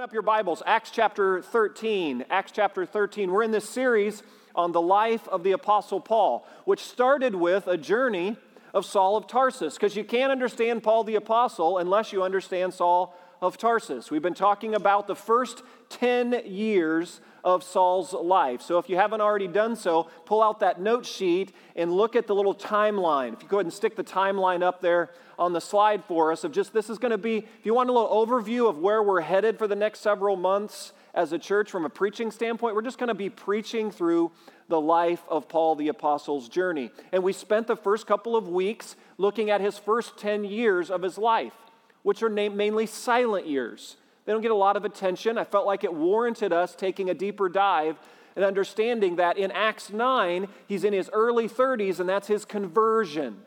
[0.00, 2.24] Open up your Bibles, Acts chapter 13.
[2.30, 3.30] Acts chapter 13.
[3.30, 4.22] We're in this series
[4.54, 8.38] on the life of the Apostle Paul, which started with a journey
[8.72, 13.14] of Saul of Tarsus, because you can't understand Paul the Apostle unless you understand Saul
[13.40, 14.10] of Tarsus.
[14.10, 18.60] We've been talking about the first 10 years of Saul's life.
[18.60, 22.26] So if you haven't already done so, pull out that note sheet and look at
[22.26, 23.32] the little timeline.
[23.32, 26.44] If you go ahead and stick the timeline up there on the slide for us
[26.44, 29.02] of just this is going to be, if you want a little overview of where
[29.02, 32.82] we're headed for the next several months as a church from a preaching standpoint, we're
[32.82, 34.30] just going to be preaching through
[34.68, 36.90] the life of Paul the Apostle's journey.
[37.10, 41.02] And we spent the first couple of weeks looking at his first 10 years of
[41.02, 41.54] his life,
[42.02, 43.96] which are named mainly silent years.
[44.24, 45.38] They don't get a lot of attention.
[45.38, 47.98] I felt like it warranted us taking a deeper dive
[48.36, 53.42] and understanding that in Acts 9, he's in his early 30s, and that's his conversion.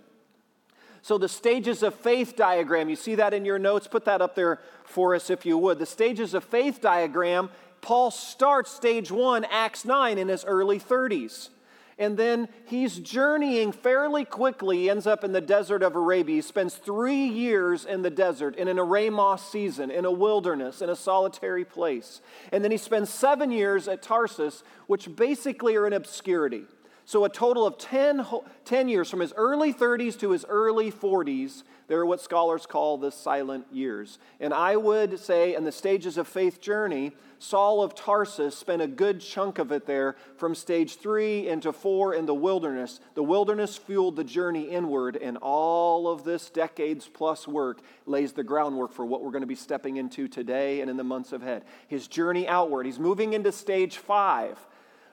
[1.02, 3.88] So, the stages of faith diagram, you see that in your notes?
[3.88, 5.80] Put that up there for us if you would.
[5.80, 7.50] The stages of faith diagram,
[7.82, 11.50] Paul starts stage one, Acts 9, in his early 30s.
[11.98, 14.80] And then he's journeying fairly quickly.
[14.80, 16.36] He ends up in the desert of Arabia.
[16.36, 20.90] He spends three years in the desert, in an eremos season, in a wilderness, in
[20.90, 22.22] a solitary place.
[22.52, 26.66] And then he spends seven years at Tarsus, which basically are in obscurity.
[27.06, 28.26] So, a total of 10,
[28.64, 33.12] 10 years from his early 30s to his early 40s, they're what scholars call the
[33.12, 34.20] silent years.
[34.40, 38.88] And I would say, in the stages of faith journey, Saul of Tarsus spent a
[38.88, 43.02] good chunk of it there from stage three into four in the wilderness.
[43.16, 48.46] The wilderness fueled the journey inward, and all of this decades plus work lays the
[48.46, 51.66] groundwork for what we're going to be stepping into today and in the months ahead.
[51.90, 54.58] His journey outward, he's moving into stage five.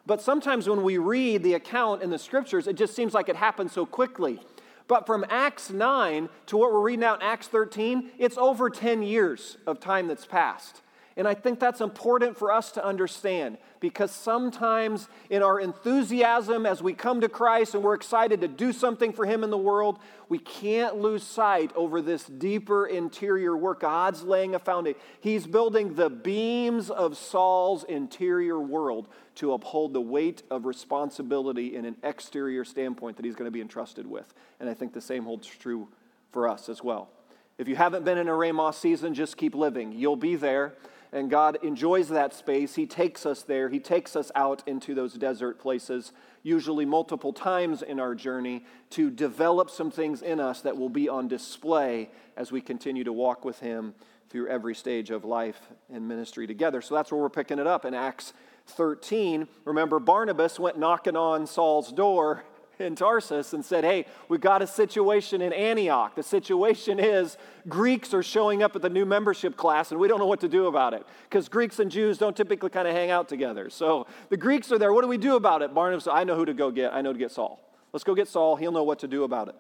[0.07, 3.37] But sometimes when we read the account in the scriptures, it just seems like it
[3.37, 4.41] happened so quickly.
[4.89, 9.03] But from Acts 9 to what we're reading out in Acts 13, it's over 10
[9.03, 10.83] years of time that's passed.
[11.17, 16.83] And I think that's important for us to understand because sometimes in our enthusiasm as
[16.83, 19.99] we come to Christ and we're excited to do something for Him in the world,
[20.29, 23.81] we can't lose sight over this deeper interior work.
[23.81, 25.01] God's laying a foundation.
[25.21, 31.85] He's building the beams of Saul's interior world to uphold the weight of responsibility in
[31.85, 34.33] an exterior standpoint that he's going to be entrusted with.
[34.61, 35.89] And I think the same holds true
[36.31, 37.11] for us as well.
[37.59, 39.93] If you haven't been in a Eremos season, just keep living.
[39.93, 40.77] You'll be there
[41.13, 42.75] and God enjoys that space.
[42.75, 46.13] He takes us there, He takes us out into those desert places,
[46.43, 51.09] usually multiple times in our journey, to develop some things in us that will be
[51.09, 53.95] on display as we continue to walk with Him
[54.29, 55.61] through every stage of life
[55.93, 56.81] and ministry together.
[56.81, 58.33] So that's where we're picking it up in Acts
[58.69, 59.49] 13.
[59.65, 62.45] Remember, Barnabas went knocking on Saul's door
[62.81, 66.15] in Tarsus and said, Hey, we've got a situation in Antioch.
[66.15, 67.37] The situation is
[67.69, 70.49] Greeks are showing up at the new membership class and we don't know what to
[70.49, 73.71] do about it because Greeks and Jews don't typically kind of hang out together.
[73.71, 74.93] So the Greeks are there.
[74.93, 75.75] What do we do about it?
[75.75, 76.93] Barnabas I know who to go get.
[76.93, 77.61] I know to get Saul.
[77.93, 78.57] Let's go get Saul.
[78.57, 79.55] He'll know what to do about it.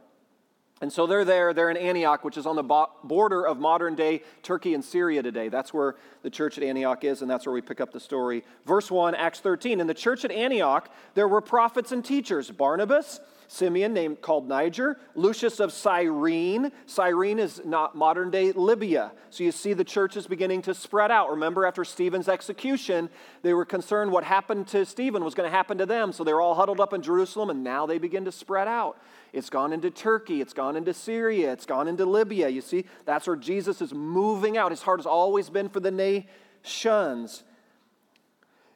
[0.83, 4.23] And so they're there, they're in Antioch, which is on the border of modern day
[4.43, 5.51] Turkey and Syria today.
[5.51, 8.45] That's where the church at Antioch is, and that's where we pick up the story.
[8.65, 9.81] Verse 1, Acts 13.
[9.81, 14.99] In the church at Antioch, there were prophets and teachers Barnabas, Simeon, named called Niger,
[15.15, 16.73] Lucius of Cyrene.
[16.87, 19.13] Cyrene is not modern day Libya.
[19.29, 21.31] So you see the church is beginning to spread out.
[21.31, 23.11] Remember, after Stephen's execution,
[23.43, 26.13] they were concerned what happened to Stephen was going to happen to them.
[26.13, 28.97] So they were all huddled up in Jerusalem, and now they begin to spread out.
[29.33, 32.49] It's gone into Turkey, it's gone into Syria, it's gone into Libya.
[32.49, 34.71] You see, that's where Jesus is moving out.
[34.71, 37.45] His heart has always been for the nations.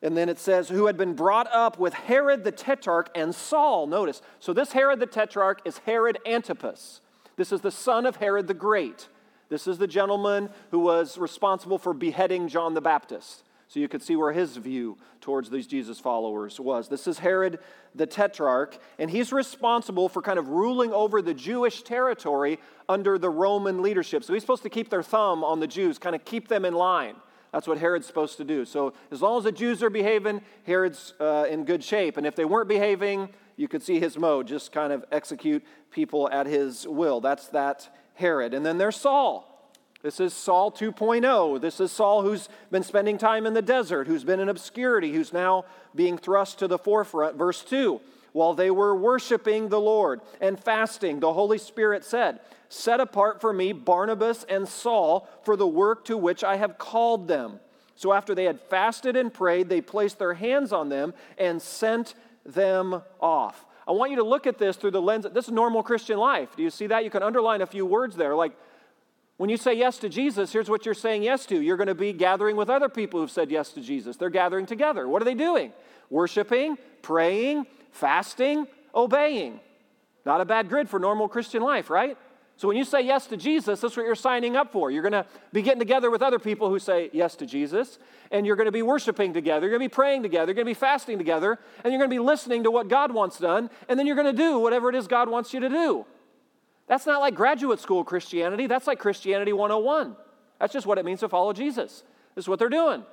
[0.03, 3.87] And then it says, who had been brought up with Herod the Tetrarch and Saul.
[3.87, 7.01] Notice, so this Herod the Tetrarch is Herod Antipas.
[7.37, 9.09] This is the son of Herod the Great.
[9.49, 13.44] This is the gentleman who was responsible for beheading John the Baptist.
[13.69, 16.89] So you could see where his view towards these Jesus followers was.
[16.89, 17.59] This is Herod
[17.95, 22.59] the Tetrarch, and he's responsible for kind of ruling over the Jewish territory
[22.89, 24.25] under the Roman leadership.
[24.25, 26.75] So he's supposed to keep their thumb on the Jews, kind of keep them in
[26.75, 27.17] line.
[27.53, 28.65] That's what Herod's supposed to do.
[28.65, 32.17] So as long as the Jews are behaving, Herod's uh, in good shape.
[32.17, 36.29] And if they weren't behaving, you could see his mode, just kind of execute people
[36.31, 37.21] at his will.
[37.21, 38.55] That's that Herod.
[38.55, 39.54] And then there's Saul.
[40.05, 41.63] This is Saul 2.0.
[41.63, 45.33] This is Saul who's been spending time in the desert, who's been in obscurity, who's
[45.33, 45.65] now
[45.95, 47.37] being thrust to the forefront.
[47.37, 48.03] Verse 2
[48.33, 53.55] While they were worshiping the Lord and fasting, the Holy Spirit said, Set apart for
[53.55, 57.59] me Barnabas and Saul for the work to which I have called them.
[57.97, 62.13] So after they had fasted and prayed, they placed their hands on them and sent
[62.45, 63.65] them off.
[63.89, 65.25] I want you to look at this through the lens.
[65.25, 66.57] Of, this is normal Christian life.
[66.57, 67.05] Do you see that?
[67.05, 68.53] You can underline a few words there, like
[69.37, 71.61] When you say yes to Jesus, here's what you're saying yes to.
[71.61, 74.17] You're going to be gathering with other people who've said yes to Jesus.
[74.17, 75.09] They're gathering together.
[75.09, 75.73] What are they doing?
[76.09, 79.59] Worshiping, praying, fasting, obeying.
[80.25, 82.17] Not a bad grid for normal Christian life, right?
[82.57, 84.91] So when you say yes to Jesus, that's what you're signing up for.
[84.91, 87.99] You're going to be getting together with other people who say yes to Jesus,
[88.31, 90.67] and you're going to be worshiping together, you're going to be praying together, you're going
[90.67, 93.71] to be fasting together, and you're going to be listening to what God wants done,
[93.89, 96.07] and then you're going to do whatever it is God wants you to do.
[96.87, 100.17] That's not like graduate school Christianity, that's like Christianity 101.
[100.61, 102.03] That's just what it means to follow Jesus.
[102.35, 103.05] This is what they're doing.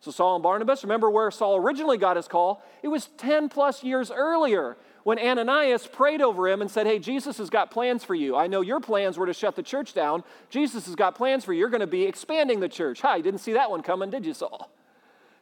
[0.00, 2.62] So, Saul and Barnabas, remember where Saul originally got his call?
[2.82, 7.38] It was 10 plus years earlier when Ananias prayed over him and said, Hey, Jesus
[7.38, 8.36] has got plans for you.
[8.36, 10.22] I know your plans were to shut the church down.
[10.50, 11.60] Jesus has got plans for you.
[11.60, 13.00] You're going to be expanding the church.
[13.00, 14.70] Hi, you didn't see that one coming, did you, Saul?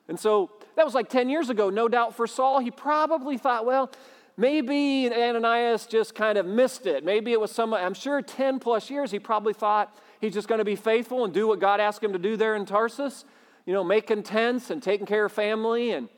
[0.08, 2.60] And so that was like 10 years ago, no doubt for Saul.
[2.60, 3.90] He probably thought, well,
[4.36, 7.04] maybe Ananias just kind of missed it.
[7.04, 10.58] Maybe it was some, I'm sure 10 plus years, he probably thought he's just going
[10.58, 13.24] to be faithful and do what God asked him to do there in Tarsus,
[13.66, 16.08] you know, making tents and taking care of family and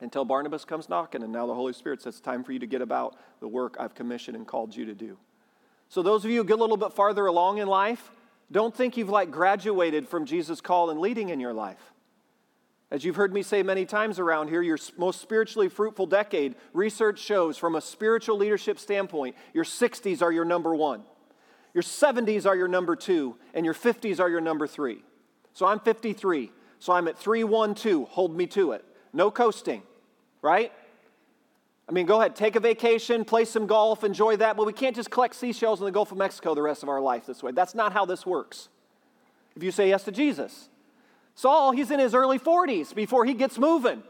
[0.00, 2.82] until Barnabas comes knocking, and now the Holy Spirit says, time for you to get
[2.82, 5.16] about the work I've commissioned and called you to do.
[5.88, 8.10] So, those of you who get a little bit farther along in life,
[8.50, 11.92] don't think you've like graduated from Jesus' call and leading in your life.
[12.90, 17.18] As you've heard me say many times around here, your most spiritually fruitful decade, research
[17.18, 21.02] shows from a spiritual leadership standpoint, your 60s are your number one,
[21.74, 25.02] your 70s are your number two, and your 50s are your number three.
[25.52, 28.84] So I'm 53, so I'm at 312, hold me to it.
[29.12, 29.82] No coasting,
[30.40, 30.72] right?
[31.88, 34.94] I mean, go ahead, take a vacation, play some golf, enjoy that, but we can't
[34.94, 37.50] just collect seashells in the Gulf of Mexico the rest of our life this way.
[37.50, 38.68] That's not how this works.
[39.56, 40.68] If you say yes to Jesus,
[41.36, 44.02] Saul, he's in his early 40s before he gets moving.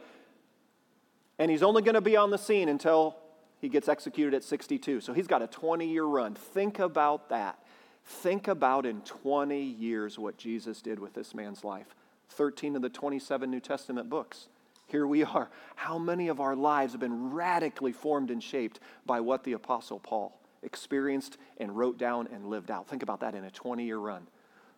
[1.38, 3.17] And he's only going to be on the scene until
[3.61, 5.00] he gets executed at 62.
[5.00, 6.34] So he's got a 20 year run.
[6.34, 7.58] Think about that.
[8.05, 11.96] Think about in 20 years what Jesus did with this man's life.
[12.31, 14.46] 13 of the 27 New Testament books.
[14.87, 15.50] Here we are.
[15.75, 19.99] How many of our lives have been radically formed and shaped by what the Apostle
[19.99, 22.87] Paul experienced and wrote down and lived out?
[22.87, 24.28] Think about that in a 20 year run.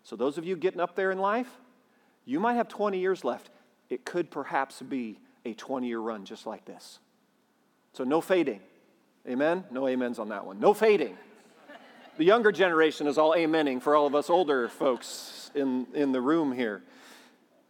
[0.03, 1.49] So, those of you getting up there in life,
[2.29, 3.49] you might have 20 years left.
[3.89, 6.99] It could perhaps be a 20 year run just like this.
[7.95, 8.61] So, no fading.
[9.27, 9.65] Amen?
[9.71, 10.61] No amens on that one.
[10.61, 11.17] No fading.
[12.19, 16.21] The younger generation is all amening for all of us older folks in, in the
[16.21, 16.83] room here.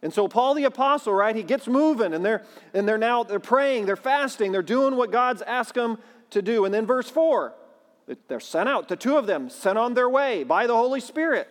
[0.01, 3.39] And so Paul the apostle, right, he gets moving and they're and they're now they're
[3.39, 5.99] praying, they're fasting, they're doing what God's asked them
[6.31, 6.65] to do.
[6.65, 7.53] And then verse 4,
[8.27, 11.47] they're sent out, the two of them sent on their way by the Holy Spirit.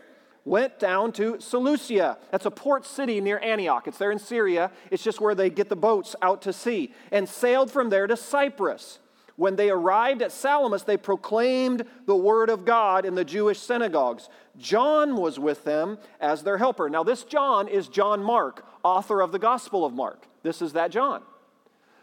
[0.48, 2.16] Went down to Seleucia.
[2.30, 3.86] That's a port city near Antioch.
[3.86, 4.70] It's there in Syria.
[4.90, 6.94] It's just where they get the boats out to sea.
[7.12, 8.98] And sailed from there to Cyprus.
[9.36, 14.30] When they arrived at Salamis, they proclaimed the word of God in the Jewish synagogues.
[14.56, 16.88] John was with them as their helper.
[16.88, 20.26] Now, this John is John Mark, author of the Gospel of Mark.
[20.42, 21.20] This is that John.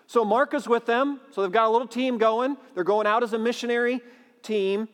[0.05, 1.19] So, Mark is with them.
[1.31, 2.57] So, they've got a little team going.
[2.75, 4.01] They're going out as a missionary
[4.43, 4.87] team.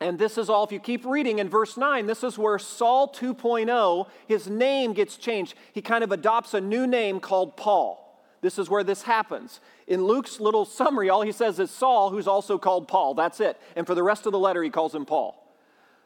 [0.00, 3.08] And this is all, if you keep reading in verse 9, this is where Saul
[3.08, 5.54] 2.0, his name gets changed.
[5.72, 8.02] He kind of adopts a new name called Paul.
[8.42, 9.60] This is where this happens.
[9.86, 13.14] In Luke's little summary, all he says is Saul, who's also called Paul.
[13.14, 13.58] That's it.
[13.74, 15.42] And for the rest of the letter, he calls him Paul.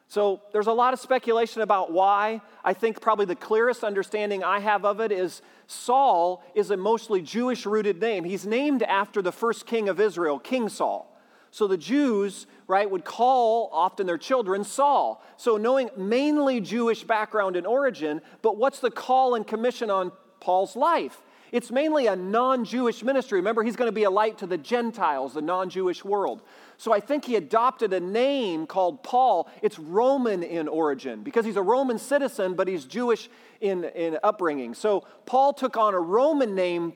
[0.07, 2.41] So there's a lot of speculation about why.
[2.65, 7.23] I think probably the clearest understanding I have of it is Saul is a mostly
[7.23, 8.25] Jewish rooted name.
[8.25, 11.11] He's named after the first king of Israel, King Saul.
[11.53, 15.23] So the Jews, right, would call often their children Saul.
[15.37, 20.77] So knowing mainly Jewish background and origin, but what's the call and commission on Paul's
[20.77, 21.21] life?
[21.53, 23.41] It's mainly a non Jewish ministry.
[23.41, 26.43] Remember, he's going to be a light to the Gentiles, the non Jewish world.
[26.77, 29.51] So I think he adopted a name called Paul.
[29.61, 33.29] It's Roman in origin because he's a Roman citizen, but he's Jewish
[33.61, 34.75] in, in upbringing.
[34.75, 36.95] So Paul took on a Roman name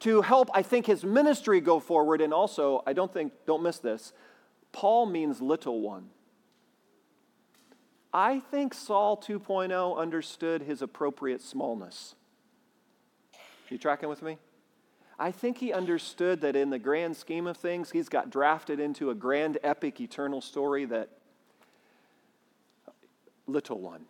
[0.00, 2.20] to help, I think, his ministry go forward.
[2.20, 4.12] And also, I don't think, don't miss this,
[4.72, 6.10] Paul means little one.
[8.12, 12.14] I think Saul 2.0 understood his appropriate smallness.
[13.68, 14.38] You tracking with me?
[15.18, 19.10] I think he understood that in the grand scheme of things, he's got drafted into
[19.10, 21.10] a grand epic eternal story that
[23.46, 24.04] little one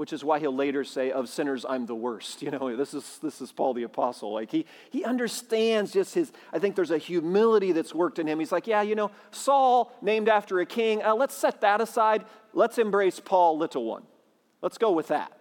[0.00, 2.40] which is why he'll later say of sinners i'm the worst.
[2.50, 4.32] You know this is this is paul the apostle.
[4.32, 8.38] Like he he understands just his i think there's a humility that's worked in him.
[8.38, 12.24] He's like yeah you know saul named after a king uh, let's set that aside.
[12.54, 14.04] Let's embrace paul little one.
[14.62, 15.32] Let's go with that.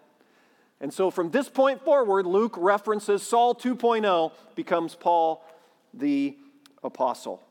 [0.81, 5.41] And so from this point forward, Luke references Saul 2.0 becomes Paul
[5.93, 6.35] the
[6.83, 7.41] apostle.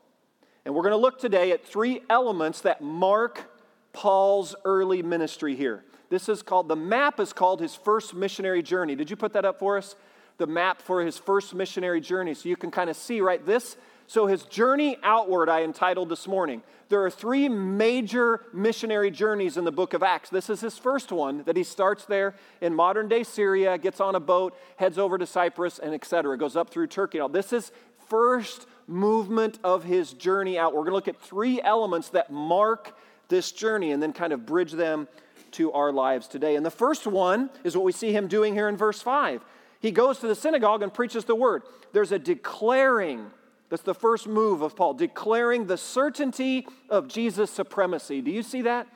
[0.63, 3.49] And we're going to look today at three elements that mark
[3.93, 5.83] Paul's early ministry here.
[6.09, 8.95] This is called, the map is called his first missionary journey.
[8.95, 9.95] Did you put that up for us?
[10.37, 12.33] The map for his first missionary journey.
[12.33, 13.45] So you can kind of see, right?
[13.45, 13.77] This,
[14.07, 16.63] so his journey outward, I entitled this morning.
[16.89, 20.31] There are three major missionary journeys in the book of Acts.
[20.31, 24.15] This is his first one that he starts there in modern day Syria, gets on
[24.15, 26.35] a boat, heads over to Cyprus, and etc.
[26.35, 27.19] Goes up through Turkey.
[27.19, 27.71] Now, this is
[28.07, 30.73] first movement of his journey out.
[30.73, 32.97] We're going to look at three elements that mark
[33.29, 35.07] this journey and then kind of bridge them
[35.51, 36.55] to our lives today.
[36.55, 39.43] And the first one is what we see him doing here in verse 5.
[39.79, 41.63] He goes to the synagogue and preaches the word.
[41.93, 43.31] There's a declaring.
[43.69, 48.21] That's the first move of Paul, declaring the certainty of Jesus' supremacy.
[48.21, 48.87] Do you see that?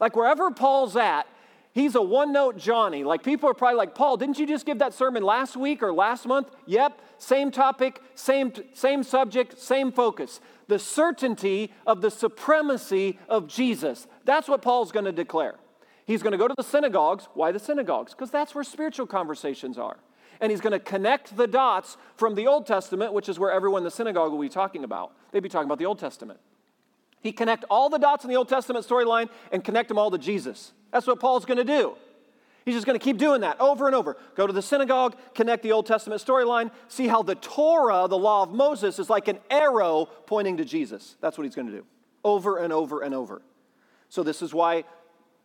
[0.00, 1.26] Like wherever Paul's at,
[1.74, 3.04] he's a one note Johnny.
[3.04, 5.92] Like people are probably like, Paul, didn't you just give that sermon last week or
[5.92, 6.48] last month?
[6.66, 10.40] Yep, same topic, same, same subject, same focus.
[10.68, 14.06] The certainty of the supremacy of Jesus.
[14.24, 15.56] That's what Paul's going to declare.
[16.06, 17.28] He's going to go to the synagogues.
[17.34, 18.12] Why the synagogues?
[18.12, 19.96] Because that's where spiritual conversations are.
[20.40, 23.80] And he's going to connect the dots from the Old Testament, which is where everyone
[23.80, 25.12] in the synagogue will be talking about.
[25.32, 26.40] They'd be talking about the Old Testament.
[27.20, 30.18] He connect all the dots in the Old Testament storyline and connect them all to
[30.18, 30.72] Jesus.
[30.94, 31.96] That's what Paul's going to do.
[32.64, 34.16] He's just going to keep doing that over and over.
[34.36, 38.44] Go to the synagogue, connect the Old Testament storyline, see how the Torah, the law
[38.44, 41.16] of Moses, is like an arrow pointing to Jesus.
[41.20, 41.84] That's what he's going to do
[42.22, 43.42] over and over and over.
[44.08, 44.84] So, this is why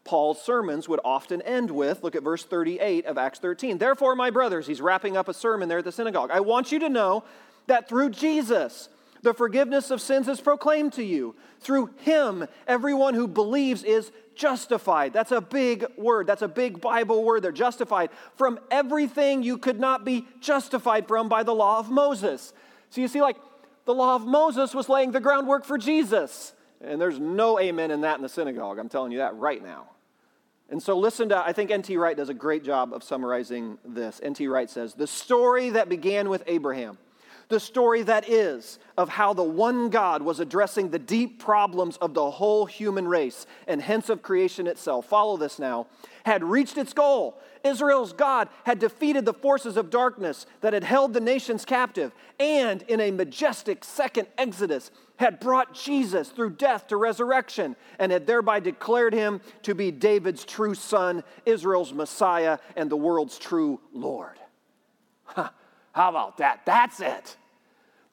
[0.04, 3.80] Paul's sermons would often end with look at verse 38 of Acts 13.
[3.80, 6.30] Therefore, my brothers, he's wrapping up a sermon there at the synagogue.
[6.30, 7.24] I want you to know
[7.66, 8.88] that through Jesus,
[9.24, 11.36] the forgiveness of sins is proclaimed to you.
[11.60, 15.14] Through him, everyone who believes is justified.
[15.14, 16.26] That's a big word.
[16.26, 17.44] That's a big Bible word.
[17.44, 22.54] They're justified from everything you could not be justified from by the law of Moses.
[22.90, 23.36] So you see, like,
[23.86, 26.54] the law of Moses was laying the groundwork for Jesus.
[26.82, 28.80] And there's no amen in that in the synagogue.
[28.80, 29.90] I'm telling you that right now.
[30.70, 31.98] And so listen to, I think N.T.
[31.98, 34.22] Wright does a great job of summarizing this.
[34.24, 34.48] N.T.
[34.48, 36.98] Wright says, The story that began with Abraham,
[37.50, 42.14] the story that is of how the one God was addressing the deep problems of
[42.14, 45.08] the whole human race and hence of creation itself.
[45.08, 45.88] Follow this now.
[46.26, 47.42] Had reached its goal.
[47.64, 52.84] Israel's God had defeated the forces of darkness that had held the nations captive, and
[52.84, 58.60] in a majestic second exodus, had brought Jesus through death to resurrection and had thereby
[58.60, 64.40] declared him to be David's true son, Israel's Messiah, and the world's true Lord.
[65.26, 65.50] Huh,
[66.00, 66.62] how about that?
[66.66, 67.36] That's it.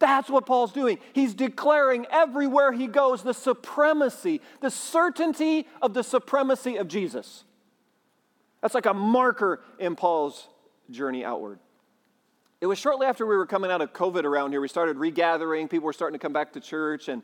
[0.00, 0.98] That's what Paul's doing.
[1.12, 7.44] He's declaring everywhere he goes the supremacy, the certainty of the supremacy of Jesus.
[8.60, 10.48] That's like a marker in Paul's
[10.90, 11.60] journey outward.
[12.60, 15.68] It was shortly after we were coming out of COVID around here, we started regathering.
[15.68, 17.22] People were starting to come back to church, and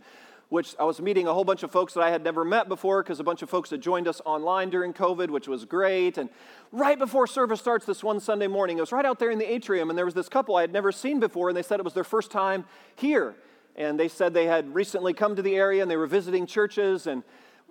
[0.52, 3.02] which I was meeting a whole bunch of folks that I had never met before
[3.02, 6.18] because a bunch of folks had joined us online during COVID, which was great.
[6.18, 6.28] And
[6.72, 9.50] right before service starts this one Sunday morning, it was right out there in the
[9.50, 11.84] atrium, and there was this couple I had never seen before, and they said it
[11.84, 12.66] was their first time
[12.96, 13.34] here.
[13.76, 17.06] And they said they had recently come to the area and they were visiting churches,
[17.06, 17.22] and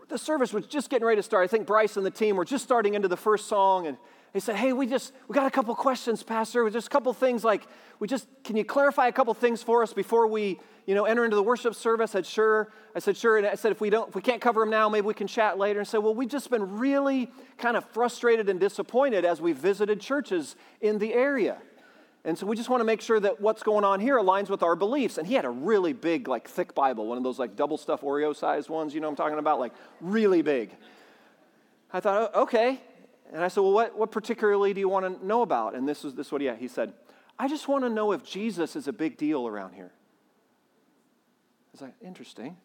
[0.09, 1.43] the service was just getting ready to start.
[1.43, 3.97] I think Bryce and the team were just starting into the first song, and
[4.33, 6.69] they said, Hey, we just, we got a couple questions, Pastor.
[6.69, 7.67] Just a couple things like,
[7.99, 11.25] we just, can you clarify a couple things for us before we, you know, enter
[11.25, 12.11] into the worship service?
[12.11, 12.71] I said, Sure.
[12.95, 13.37] I said, Sure.
[13.37, 15.27] And I said, If we don't, if we can't cover them now, maybe we can
[15.27, 15.79] chat later.
[15.79, 19.99] And said, Well, we've just been really kind of frustrated and disappointed as we visited
[19.99, 21.57] churches in the area.
[22.23, 24.61] And so we just want to make sure that what's going on here aligns with
[24.61, 25.17] our beliefs.
[25.17, 28.01] And he had a really big, like thick Bible, one of those like double stuff
[28.01, 29.59] Oreo sized ones, you know I'm talking about?
[29.59, 30.69] Like really big.
[31.91, 32.79] I thought, oh, okay.
[33.33, 35.75] And I said, Well, what, what particularly do you want to know about?
[35.75, 36.93] And this is this what he, he said,
[37.39, 39.91] I just want to know if Jesus is a big deal around here.
[39.91, 42.57] I was like, interesting.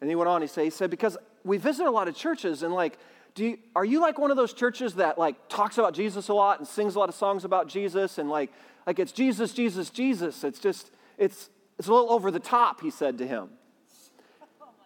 [0.00, 2.62] And he went on, he said, he said, because we visit a lot of churches
[2.62, 2.98] and like,
[3.34, 6.34] do you, are you like one of those churches that like talks about Jesus a
[6.34, 8.50] lot and sings a lot of songs about Jesus and like,
[8.86, 10.42] like it's Jesus, Jesus, Jesus.
[10.44, 13.50] It's just, it's, it's a little over the top, he said to him.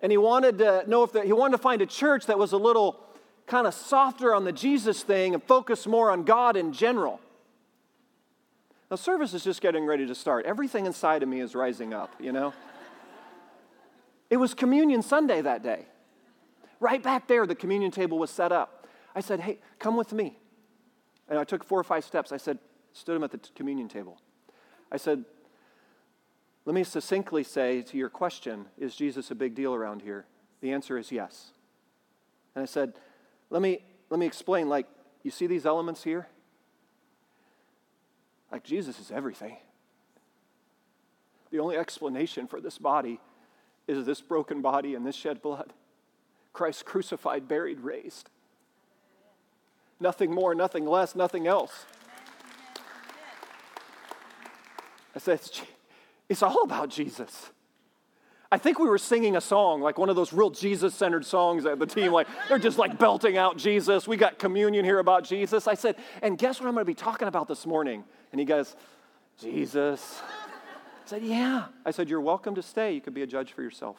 [0.03, 2.53] And he wanted to know if the, he wanted to find a church that was
[2.53, 3.06] a little
[3.47, 7.21] kind of softer on the Jesus thing and focus more on God in general.
[8.91, 10.47] Now, service is just getting ready to start.
[10.47, 12.53] Everything inside of me is rising up, you know?
[14.31, 15.87] it was Communion Sunday that day.
[16.79, 18.87] Right back there, the communion table was set up.
[19.15, 20.39] I said, Hey, come with me.
[21.29, 22.33] And I took four or five steps.
[22.33, 22.59] I said,
[22.93, 24.19] Stood him at the communion table.
[24.93, 25.25] I said,
[26.65, 30.27] Let me succinctly say to your question, Is Jesus a big deal around here?
[30.61, 31.53] The answer is yes.
[32.55, 32.95] And I said,
[33.51, 34.69] let me, let me explain.
[34.69, 34.87] Like,
[35.23, 36.27] you see these elements here?
[38.51, 39.57] Like, Jesus is everything.
[41.51, 43.21] The only explanation for this body
[43.87, 45.73] is this broken body and this shed blood.
[46.53, 48.31] Christ crucified, buried, raised.
[50.01, 51.87] Nothing more, nothing less, nothing else.
[55.15, 55.63] I said, it's,
[56.29, 57.51] it's all about Jesus.
[58.51, 61.67] I think we were singing a song, like one of those real Jesus centered songs
[61.67, 64.07] at the team, like they're just like belting out Jesus.
[64.07, 65.67] We got communion here about Jesus.
[65.67, 68.05] I said, and guess what I'm going to be talking about this morning?
[68.31, 68.77] And he goes,
[69.41, 70.23] Jesus.
[70.23, 71.67] I said, yeah.
[71.85, 72.93] I said, you're welcome to stay.
[72.93, 73.97] You could be a judge for yourself.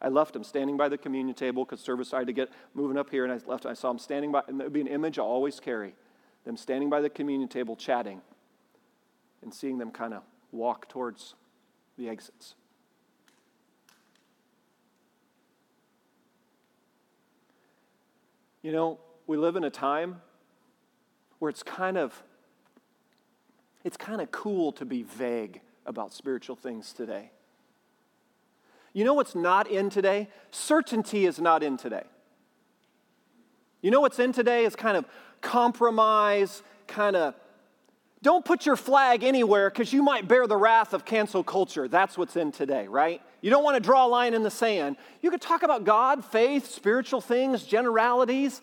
[0.00, 3.10] I left him standing by the communion table because service had to get moving up
[3.10, 3.66] here, and I left.
[3.66, 5.94] I saw him standing by, and it would be an image I always carry
[6.44, 8.20] them standing by the communion table chatting
[9.42, 11.34] and seeing them kind of walk towards
[11.96, 12.56] the exits.
[18.62, 20.22] You know, we live in a time
[21.40, 22.22] where it's kind of
[23.84, 27.30] it's kind of cool to be vague about spiritual things today.
[28.92, 30.28] You know what's not in today?
[30.52, 32.04] Certainty is not in today.
[33.80, 35.04] You know what's in today is kind of
[35.40, 37.34] compromise, kind of
[38.22, 41.88] don't put your flag anywhere because you might bear the wrath of cancel culture.
[41.88, 43.20] That's what's in today, right?
[43.42, 44.96] You don't want to draw a line in the sand.
[45.20, 48.62] You could talk about God, faith, spiritual things, generalities,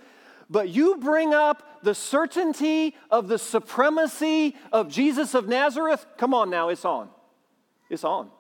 [0.50, 6.06] but you bring up the certainty of the supremacy of Jesus of Nazareth.
[6.18, 7.10] Come on now, it's on.
[7.90, 8.32] It's on.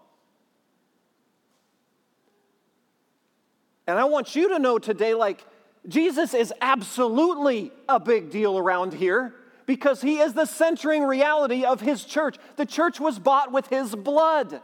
[3.86, 5.46] And I want you to know today like,
[5.88, 9.34] Jesus is absolutely a big deal around here
[9.66, 12.38] because he is the centering reality of his church.
[12.56, 14.62] The church was bought with his blood.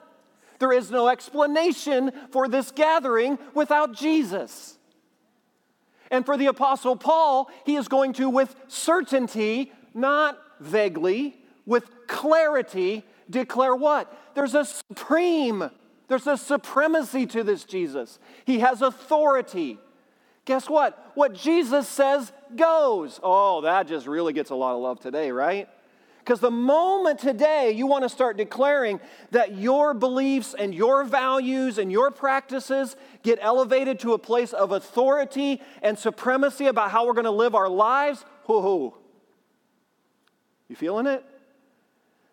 [0.60, 4.78] There is no explanation for this gathering without Jesus.
[6.12, 11.36] And for the Apostle Paul, he is going to, with certainty, not vaguely,
[11.66, 14.16] with clarity, declare what?
[14.36, 15.70] There's a supreme
[16.08, 18.20] there's a supremacy to this Jesus.
[18.46, 19.80] He has authority.
[20.46, 21.12] Guess what?
[21.16, 23.20] What Jesus says goes.
[23.24, 25.68] Oh, that just really gets a lot of love today, right?
[26.26, 31.78] Because the moment today you want to start declaring that your beliefs and your values
[31.78, 37.14] and your practices get elevated to a place of authority and supremacy about how we're
[37.14, 38.96] going to live our lives, hoo!
[40.68, 41.24] you feeling it?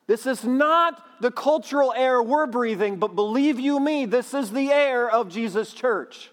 [0.07, 4.73] This is not the cultural air we're breathing, but believe you me, this is the
[4.73, 6.31] air of Jesus' church.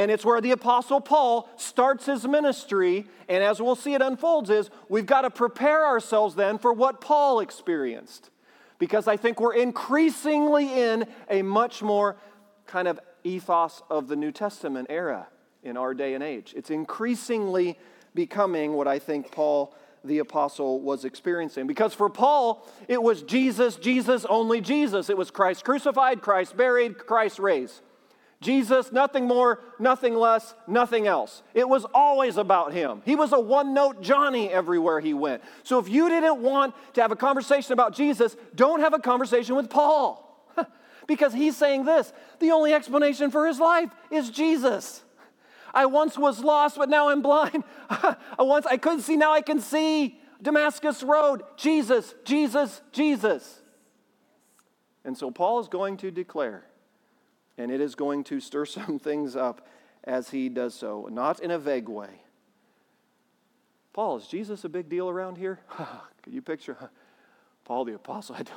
[0.00, 3.04] And it's where the Apostle Paul starts his ministry.
[3.28, 7.02] And as we'll see it unfolds, is we've got to prepare ourselves then for what
[7.02, 8.30] Paul experienced.
[8.78, 12.16] Because I think we're increasingly in a much more
[12.66, 15.28] kind of ethos of the New Testament era
[15.62, 16.54] in our day and age.
[16.56, 17.78] It's increasingly
[18.14, 21.66] becoming what I think Paul the apostle was experiencing.
[21.66, 25.10] Because for Paul, it was Jesus, Jesus, only Jesus.
[25.10, 27.82] It was Christ crucified, Christ buried, Christ raised.
[28.40, 31.42] Jesus, nothing more, nothing less, nothing else.
[31.52, 33.02] It was always about him.
[33.04, 35.42] He was a one note Johnny everywhere he went.
[35.62, 39.56] So if you didn't want to have a conversation about Jesus, don't have a conversation
[39.56, 40.26] with Paul.
[41.06, 45.02] because he's saying this the only explanation for his life is Jesus.
[45.74, 47.62] I once was lost, but now I'm blind.
[47.90, 50.18] I once I couldn't see, now I can see.
[50.42, 53.60] Damascus Road, Jesus, Jesus, Jesus.
[55.04, 56.64] And so Paul is going to declare,
[57.60, 59.66] and it is going to stir some things up
[60.04, 62.22] as he does so, not in a vague way.
[63.92, 65.60] Paul, is Jesus a big deal around here?
[66.22, 66.90] Could you picture
[67.64, 68.34] Paul the apostle?
[68.36, 68.52] Had to,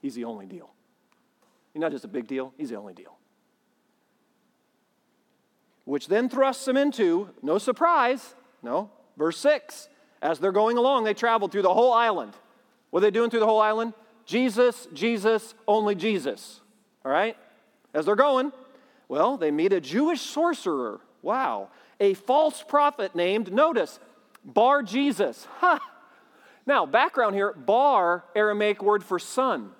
[0.00, 0.70] he's the only deal.
[1.72, 3.18] He's not just a big deal, he's the only deal
[5.84, 9.88] which then thrusts them into, no surprise, no, verse 6.
[10.22, 12.32] As they're going along, they traveled through the whole island.
[12.90, 13.92] What are they doing through the whole island?
[14.24, 16.60] Jesus, Jesus, only Jesus.
[17.04, 17.36] All right?
[17.94, 18.52] As they're going,
[19.08, 21.00] well, they meet a Jewish sorcerer.
[21.22, 21.68] Wow.
[22.00, 23.98] A false prophet named, notice,
[24.44, 25.46] Bar Jesus.
[25.60, 25.80] Ha!
[26.66, 29.70] Now, background here Bar, Aramaic word for son.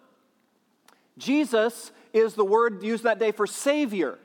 [1.16, 4.18] Jesus is the word used that day for Savior.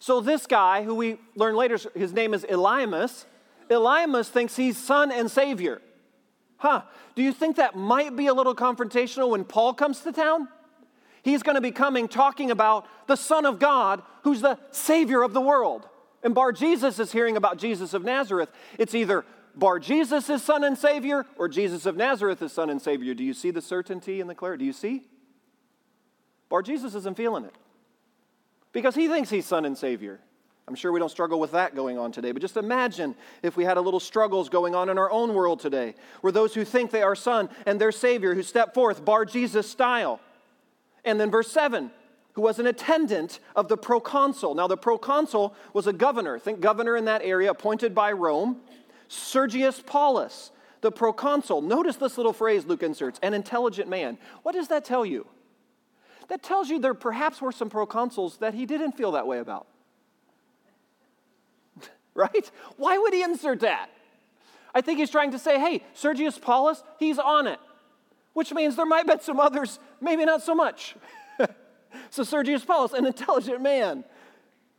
[0.00, 3.24] So, this guy, who we learn later, his name is Elymas,
[3.68, 5.80] Elymas thinks he's son and savior.
[6.56, 6.82] Huh,
[7.14, 10.48] do you think that might be a little confrontational when Paul comes to town?
[11.22, 15.32] He's going to be coming talking about the Son of God who's the Savior of
[15.32, 15.88] the world.
[16.22, 18.50] And Bar Jesus is hearing about Jesus of Nazareth.
[18.78, 22.80] It's either Bar Jesus is Son and Savior or Jesus of Nazareth is Son and
[22.80, 23.14] Savior.
[23.14, 24.62] Do you see the certainty and the clarity?
[24.62, 25.02] Do you see?
[26.48, 27.54] Bar Jesus isn't feeling it
[28.72, 30.20] because he thinks he's son and savior.
[30.68, 33.64] I'm sure we don't struggle with that going on today, but just imagine if we
[33.64, 36.90] had a little struggles going on in our own world today, where those who think
[36.90, 40.20] they are son and their savior who step forth, bar Jesus style.
[41.04, 41.90] And then verse 7
[42.34, 44.54] who was an attendant of the proconsul.
[44.54, 48.58] Now, the proconsul was a governor, think governor in that area, appointed by Rome.
[49.08, 51.62] Sergius Paulus, the proconsul.
[51.62, 54.18] Notice this little phrase Luke inserts an intelligent man.
[54.42, 55.26] What does that tell you?
[56.28, 59.66] That tells you there perhaps were some proconsuls that he didn't feel that way about.
[62.14, 62.50] right?
[62.76, 63.90] Why would he insert that?
[64.72, 67.58] I think he's trying to say, hey, Sergius Paulus, he's on it,
[68.32, 70.96] which means there might be some others, maybe not so much.
[72.10, 74.04] so, Sergius Paulus, an intelligent man,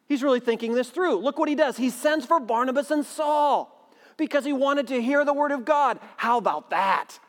[0.08, 1.18] he's really thinking this through.
[1.18, 1.78] Look what he does.
[1.78, 6.00] He sends for Barnabas and Saul because he wanted to hear the word of God.
[6.18, 7.20] How about that?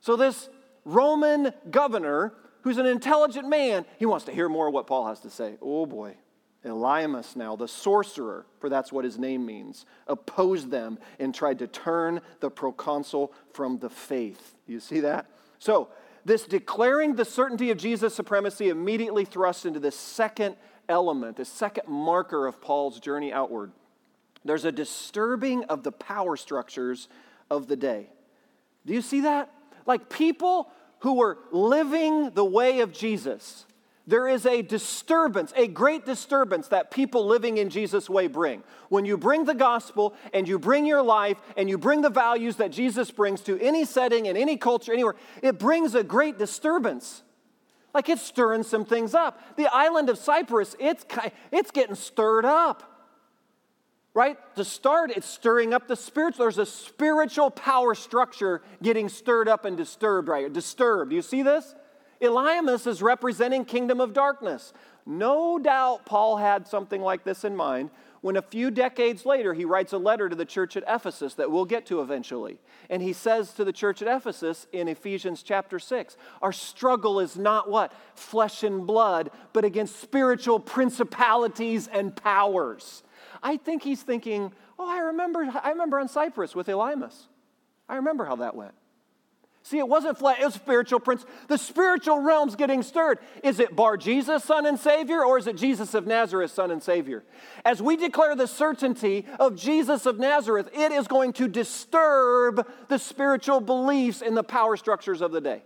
[0.00, 0.48] So, this
[0.84, 2.32] Roman governor,
[2.62, 5.56] who's an intelligent man, he wants to hear more of what Paul has to say.
[5.60, 6.16] Oh boy.
[6.64, 11.66] Elymas now, the sorcerer, for that's what his name means, opposed them and tried to
[11.66, 14.56] turn the proconsul from the faith.
[14.66, 15.26] You see that?
[15.58, 15.88] So,
[16.24, 20.56] this declaring the certainty of Jesus' supremacy immediately thrusts into the second
[20.88, 23.72] element, the second marker of Paul's journey outward.
[24.44, 27.08] There's a disturbing of the power structures
[27.50, 28.08] of the day.
[28.86, 29.52] Do you see that?
[29.86, 33.64] Like people who were living the way of Jesus
[34.08, 38.62] there is a disturbance, a great disturbance that people living in Jesus' way bring.
[38.88, 42.56] When you bring the gospel and you bring your life and you bring the values
[42.56, 47.22] that Jesus brings to any setting and any culture, anywhere, it brings a great disturbance.
[47.92, 49.56] Like it's stirring some things up.
[49.58, 51.04] The island of Cyprus, it's,
[51.52, 52.82] it's getting stirred up.
[54.14, 54.38] Right?
[54.56, 56.46] To start, it's stirring up the spiritual.
[56.46, 60.50] There's a spiritual power structure getting stirred up and disturbed, right?
[60.50, 61.10] Disturbed.
[61.10, 61.74] Do you see this?
[62.20, 64.72] Elymas is representing kingdom of darkness.
[65.06, 69.64] No doubt Paul had something like this in mind when a few decades later he
[69.64, 72.58] writes a letter to the church at Ephesus that we'll get to eventually.
[72.90, 77.36] And he says to the church at Ephesus in Ephesians chapter 6, our struggle is
[77.36, 77.92] not what?
[78.14, 83.02] Flesh and blood, but against spiritual principalities and powers.
[83.42, 87.28] I think he's thinking, oh, I remember, I remember on Cyprus with Elymas.
[87.88, 88.74] I remember how that went.
[89.68, 91.26] See, it wasn't flat, it was spiritual prince.
[91.48, 93.18] The spiritual realm's getting stirred.
[93.44, 96.82] Is it Bar Jesus, Son and Savior, or is it Jesus of Nazareth, Son and
[96.82, 97.22] Savior?
[97.66, 102.98] As we declare the certainty of Jesus of Nazareth, it is going to disturb the
[102.98, 105.62] spiritual beliefs in the power structures of the day.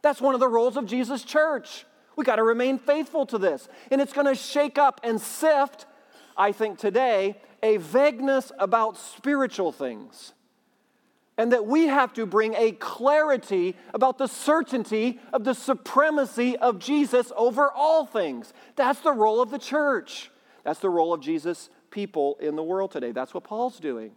[0.00, 1.84] That's one of the roles of Jesus' church.
[2.16, 3.68] We got to remain faithful to this.
[3.90, 5.84] And it's going to shake up and sift,
[6.38, 10.32] I think today, a vagueness about spiritual things
[11.38, 16.78] and that we have to bring a clarity about the certainty of the supremacy of
[16.78, 18.52] Jesus over all things.
[18.74, 20.30] That's the role of the church.
[20.64, 23.12] That's the role of Jesus' people in the world today.
[23.12, 24.12] That's what Paul's doing.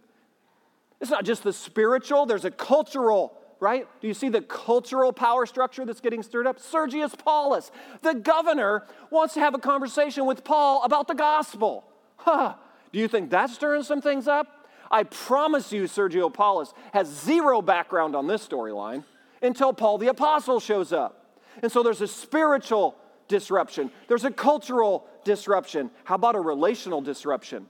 [1.01, 3.87] It's not just the spiritual, there's a cultural, right?
[4.01, 6.59] Do you see the cultural power structure that's getting stirred up?
[6.59, 11.85] Sergius Paulus, the governor, wants to have a conversation with Paul about the gospel.
[12.17, 12.55] Huh.
[12.91, 14.58] Do you think that's stirring some things up?
[14.91, 19.03] I promise you, Sergio Paulus has zero background on this storyline
[19.41, 21.39] until Paul the Apostle shows up.
[21.61, 22.95] And so there's a spiritual
[23.27, 25.91] disruption, there's a cultural disruption.
[26.03, 27.67] How about a relational disruption?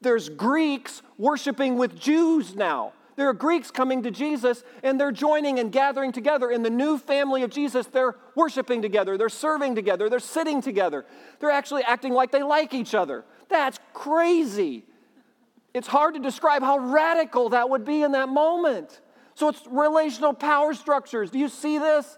[0.00, 2.92] There's Greeks worshiping with Jews now.
[3.16, 6.98] There are Greeks coming to Jesus and they're joining and gathering together in the new
[6.98, 7.86] family of Jesus.
[7.86, 11.04] They're worshiping together, they're serving together, they're sitting together.
[11.38, 13.24] They're actually acting like they like each other.
[13.48, 14.84] That's crazy.
[15.74, 19.00] It's hard to describe how radical that would be in that moment.
[19.34, 21.30] So it's relational power structures.
[21.30, 22.16] Do you see this?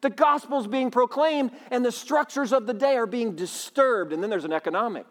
[0.00, 4.12] The gospel is being proclaimed, and the structures of the day are being disturbed.
[4.12, 5.06] And then there's an economic.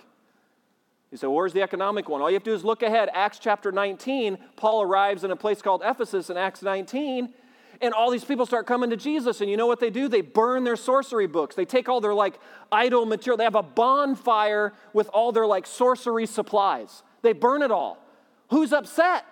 [1.09, 2.21] You say, where's the economic one?
[2.21, 3.09] All you have to do is look ahead.
[3.13, 7.33] Acts chapter 19, Paul arrives in a place called Ephesus in Acts 19,
[7.81, 9.39] and all these people start coming to Jesus.
[9.39, 10.07] And you know what they do?
[10.07, 11.55] They burn their sorcery books.
[11.55, 12.39] They take all their like
[12.71, 13.37] idol material.
[13.37, 17.03] They have a bonfire with all their like sorcery supplies.
[17.23, 17.97] They burn it all.
[18.49, 19.25] Who's upset?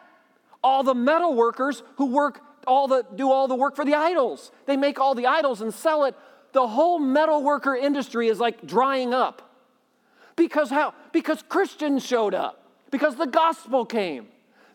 [0.64, 4.52] All the metal workers who work all the do all the work for the idols.
[4.66, 6.16] They make all the idols and sell it.
[6.54, 9.48] The whole metal worker industry is like drying up.
[10.36, 10.94] Because how?
[11.12, 12.66] Because Christians showed up.
[12.90, 14.28] Because the gospel came.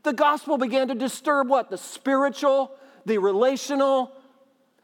[0.03, 1.71] The gospel began to disturb what?
[1.71, 2.71] The spiritual,
[3.05, 4.13] the relational,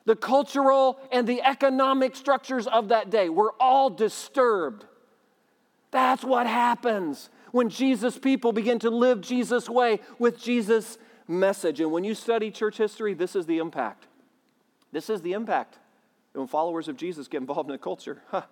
[0.05, 4.85] the cultural, and the economic structures of that day were all disturbed.
[5.93, 11.81] That's what happens when Jesus' people begin to live Jesus' way with Jesus' message.
[11.81, 14.07] And when you study church history, this is the impact.
[14.91, 15.79] This is the impact
[16.33, 18.23] when followers of Jesus get involved in the culture.
[18.31, 18.43] Huh.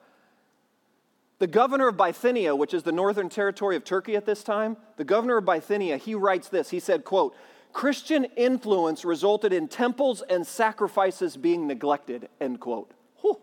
[1.39, 5.05] The governor of Bithynia, which is the northern territory of Turkey at this time, the
[5.05, 6.69] governor of Bithynia, he writes this.
[6.69, 7.35] He said, quote,
[7.73, 12.93] Christian influence resulted in temples and sacrifices being neglected, end quote.
[13.23, 13.41] Whew.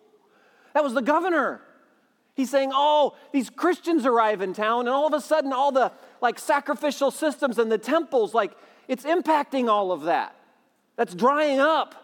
[0.73, 1.61] That was the governor.
[2.37, 5.91] He's saying, oh, these Christians arrive in town, and all of a sudden, all the
[6.21, 8.51] like sacrificial systems and the temples, like
[8.87, 10.35] it's impacting all of that.
[10.97, 11.95] That's drying up.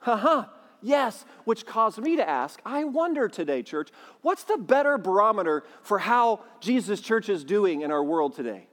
[0.00, 0.44] Haha.
[0.82, 3.88] Yes, which caused me to ask, I wonder today, church,
[4.20, 8.68] what's the better barometer for how Jesus Church is doing in our world today?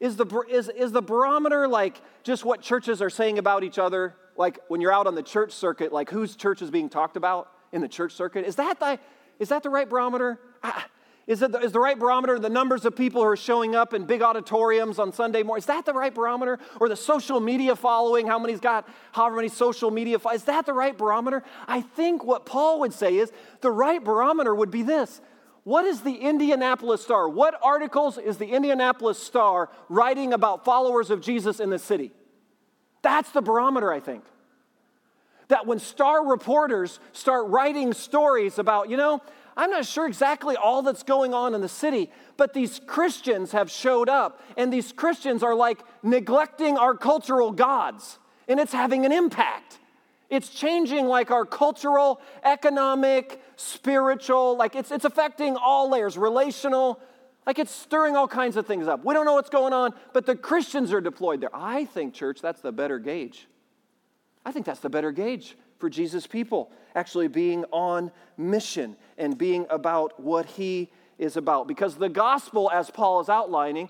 [0.00, 4.14] Is the, is, is the barometer like just what churches are saying about each other?
[4.36, 7.50] Like when you're out on the church circuit, like whose church is being talked about
[7.72, 8.46] in the church circuit?
[8.46, 8.98] Is that the,
[9.38, 10.40] is that the right barometer?
[10.62, 10.86] Ah,
[11.26, 13.92] is, it the, is the right barometer the numbers of people who are showing up
[13.94, 15.60] in big auditoriums on Sunday morning?
[15.60, 16.58] Is that the right barometer?
[16.80, 20.72] Or the social media following, how many's got however many social media, is that the
[20.72, 21.42] right barometer?
[21.66, 25.20] I think what Paul would say is the right barometer would be this.
[25.64, 27.28] What is the Indianapolis Star?
[27.28, 32.12] What articles is the Indianapolis Star writing about followers of Jesus in the city?
[33.02, 34.22] That's the barometer, I think.
[35.48, 39.22] That when star reporters start writing stories about, you know,
[39.56, 43.70] I'm not sure exactly all that's going on in the city, but these Christians have
[43.70, 49.12] showed up, and these Christians are like neglecting our cultural gods, and it's having an
[49.12, 49.78] impact.
[50.28, 57.00] It's changing like our cultural, economic, spiritual, like it's, it's affecting all layers, relational,
[57.46, 59.04] like it's stirring all kinds of things up.
[59.04, 61.54] We don't know what's going on, but the Christians are deployed there.
[61.54, 63.46] I think, church, that's the better gauge.
[64.46, 69.66] I think that's the better gauge for Jesus' people, actually being on mission and being
[69.68, 71.66] about what he is about.
[71.66, 73.88] Because the gospel, as Paul is outlining,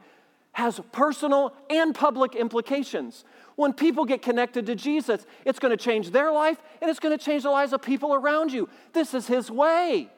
[0.52, 3.24] has personal and public implications.
[3.56, 7.16] When people get connected to Jesus, it's going to change their life and it's going
[7.16, 8.70] to change the lives of people around you.
[8.94, 10.08] This is his way.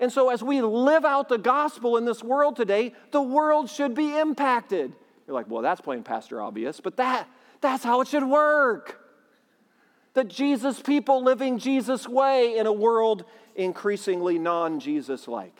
[0.00, 3.94] And so, as we live out the gospel in this world today, the world should
[3.94, 4.92] be impacted.
[5.28, 7.28] You're like, well, that's plain pastor obvious, but that,
[7.62, 8.98] that's how it should work
[10.14, 15.56] The Jesus people living Jesus' way in a world increasingly non Jesus like.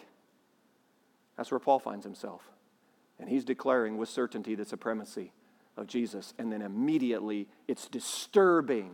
[1.37, 2.43] That's where Paul finds himself.
[3.19, 5.33] And he's declaring with certainty the supremacy
[5.77, 6.35] of Jesus.
[6.39, 8.91] And then immediately it's disturbing.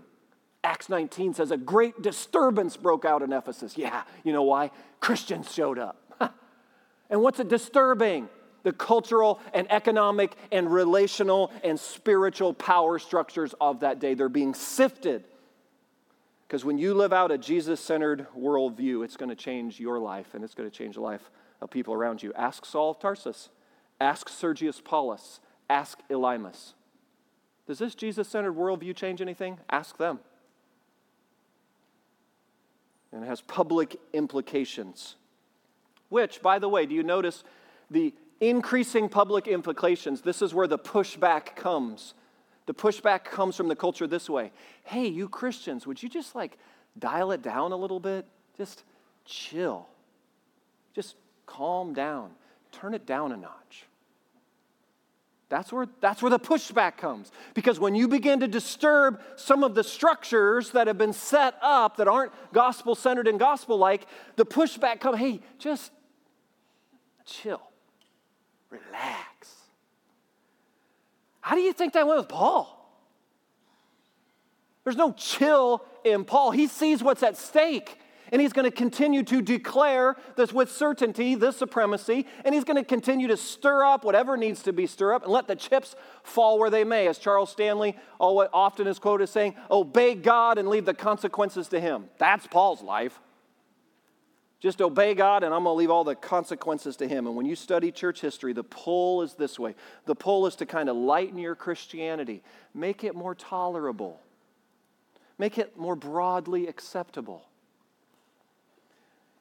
[0.62, 3.77] Acts 19 says a great disturbance broke out in Ephesus.
[3.77, 4.71] Yeah, you know why?
[5.01, 5.97] Christians showed up.
[7.11, 8.29] and what's it disturbing?
[8.64, 14.14] The cultural and economic and relational and spiritual power structures of that day.
[14.14, 15.25] They're being sifted
[16.49, 20.33] because when you live out a Jesus centered worldview, it's going to change your life
[20.33, 22.33] and it's going to change the life of people around you.
[22.35, 23.51] Ask Saul of Tarsus,
[24.01, 26.73] ask Sergius Paulus, ask Elymas.
[27.66, 29.59] Does this Jesus centered worldview change anything?
[29.68, 30.21] Ask them.
[33.12, 35.16] And it has public implications.
[36.09, 37.44] Which, by the way, do you notice
[37.90, 40.22] the increasing public implications?
[40.22, 42.14] This is where the pushback comes
[42.68, 44.53] the pushback comes from the culture this way
[44.85, 46.59] Hey, you Christians, would you just like
[46.98, 48.27] dial it down a little bit?
[48.59, 48.85] Just
[49.24, 49.88] chill.
[50.94, 52.31] Just calm down.
[52.70, 53.87] Turn it down a notch.
[55.48, 57.33] That's where, that's where the pushback comes.
[57.55, 61.96] Because when you begin to disturb some of the structures that have been set up
[61.96, 65.90] that aren't gospel centered and gospel like, the pushback comes hey, just
[67.24, 67.62] chill,
[68.70, 69.54] relax.
[71.40, 72.74] How do you think that went with Paul?
[74.85, 76.50] There's no chill in Paul.
[76.50, 77.98] He sees what's at stake.
[78.31, 82.76] And he's going to continue to declare this with certainty, this supremacy, and he's going
[82.76, 85.96] to continue to stir up whatever needs to be stirred up and let the chips
[86.22, 87.09] fall where they may.
[87.09, 91.81] As Charles Stanley often is quoted as saying, Obey God and leave the consequences to
[91.81, 92.04] him.
[92.18, 93.18] That's Paul's life.
[94.61, 97.27] Just obey God, and I'm going to leave all the consequences to Him.
[97.27, 100.66] And when you study church history, the pull is this way the pull is to
[100.66, 102.42] kind of lighten your Christianity,
[102.75, 104.21] make it more tolerable,
[105.38, 107.44] make it more broadly acceptable.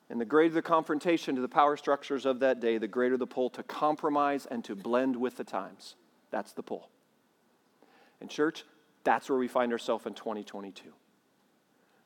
[0.10, 3.28] And the greater the confrontation to the power structures of that day, the greater the
[3.28, 5.96] pull to compromise and to blend with the times.
[6.32, 6.90] That's the pull.
[8.22, 8.64] And, church,
[9.04, 10.94] that's where we find ourselves in 2022.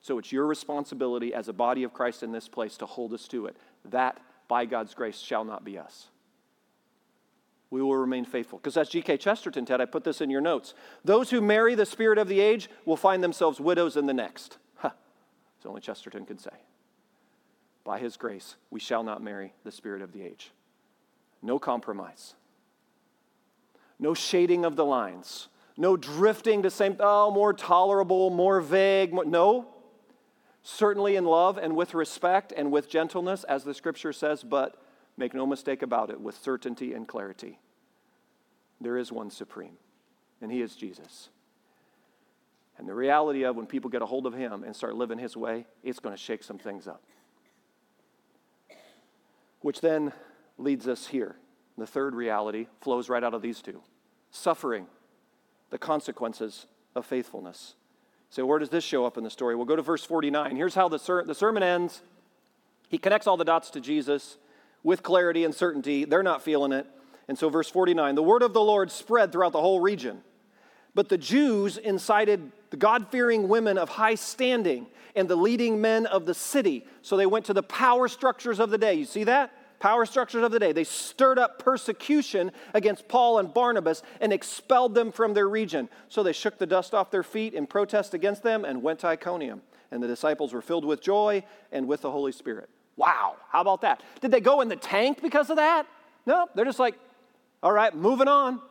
[0.01, 3.27] So it's your responsibility as a body of Christ in this place to hold us
[3.29, 3.55] to it.
[3.85, 6.07] That, by God's grace, shall not be us.
[7.69, 8.59] We will remain faithful.
[8.59, 9.17] Because as G.K.
[9.17, 10.73] Chesterton, Ted, I put this in your notes.
[11.05, 14.57] Those who marry the spirit of the age will find themselves widows in the next.
[14.75, 14.89] Huh.
[15.57, 16.49] It's only Chesterton could say.
[17.83, 20.51] By his grace, we shall not marry the spirit of the age.
[21.41, 22.33] No compromise.
[23.99, 25.47] No shading of the lines.
[25.77, 29.13] No drifting to same, oh, more tolerable, more vague.
[29.13, 29.67] More, no,
[30.63, 34.82] certainly in love and with respect and with gentleness, as the scripture says, but
[35.17, 37.60] make no mistake about it, with certainty and clarity.
[38.80, 39.78] There is one supreme,
[40.41, 41.30] and he is Jesus.
[42.78, 45.38] And the reality of when people get a hold of him and start living his
[45.38, 47.04] way, it's going to shake some things up.
[49.60, 50.13] Which then
[50.58, 51.36] leads us here.
[51.78, 53.82] The third reality flows right out of these two
[54.32, 54.88] suffering,
[55.69, 57.76] the consequences of faithfulness.
[58.31, 59.55] So, where does this show up in the story?
[59.57, 60.55] We'll go to verse 49.
[60.55, 62.01] Here's how the, ser- the sermon ends.
[62.87, 64.37] He connects all the dots to Jesus
[64.83, 66.05] with clarity and certainty.
[66.05, 66.87] They're not feeling it.
[67.27, 70.21] And so, verse 49 the word of the Lord spread throughout the whole region.
[70.95, 76.05] But the Jews incited the God fearing women of high standing and the leading men
[76.05, 76.85] of the city.
[77.01, 78.93] So they went to the power structures of the day.
[78.93, 79.51] You see that?
[79.81, 80.73] Power structures of the day.
[80.73, 85.89] They stirred up persecution against Paul and Barnabas and expelled them from their region.
[86.07, 89.07] So they shook the dust off their feet in protest against them and went to
[89.07, 89.63] Iconium.
[89.89, 92.69] And the disciples were filled with joy and with the Holy Spirit.
[92.95, 94.03] Wow, how about that?
[94.21, 95.87] Did they go in the tank because of that?
[96.27, 96.99] No, they're just like,
[97.63, 98.61] all right, moving on.